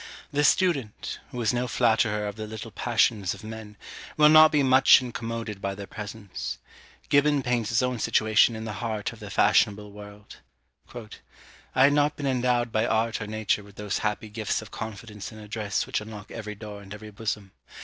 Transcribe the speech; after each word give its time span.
The 0.33 0.43
student, 0.43 1.19
who 1.29 1.39
is 1.41 1.53
no 1.53 1.67
flatterer 1.67 2.25
of 2.27 2.35
the 2.35 2.47
little 2.47 2.71
passions 2.71 3.35
of 3.35 3.43
men, 3.43 3.77
will 4.17 4.29
not 4.29 4.51
be 4.51 4.63
much 4.63 4.99
incommoded 4.99 5.61
by 5.61 5.75
their 5.75 5.85
presence. 5.85 6.57
Gibbon 7.09 7.43
paints 7.43 7.69
his 7.69 7.83
own 7.83 7.99
situation 7.99 8.55
in 8.55 8.65
the 8.65 8.73
heart 8.81 9.13
of 9.13 9.19
the 9.19 9.29
fashionable 9.29 9.91
world: 9.91 10.37
"I 10.95 11.83
had 11.83 11.93
not 11.93 12.15
been 12.15 12.25
endowed 12.25 12.71
by 12.71 12.87
art 12.87 13.21
or 13.21 13.27
nature 13.27 13.61
with 13.63 13.75
those 13.75 13.99
happy 13.99 14.29
gifts 14.29 14.59
of 14.59 14.71
confidence 14.71 15.31
and 15.31 15.39
address 15.39 15.85
which 15.85 16.01
unlock 16.01 16.31
every 16.31 16.55
door 16.55 16.81
and 16.81 16.95
every 16.95 17.11
bosom. 17.11 17.51